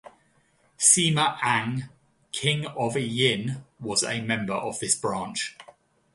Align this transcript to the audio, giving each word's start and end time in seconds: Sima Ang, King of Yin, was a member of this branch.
Sima 0.81 1.37
Ang, 1.45 1.85
King 2.31 2.65
of 2.65 2.97
Yin, 2.97 3.63
was 3.79 4.01
a 4.01 4.19
member 4.19 4.53
of 4.55 4.79
this 4.79 4.95
branch. 4.95 5.55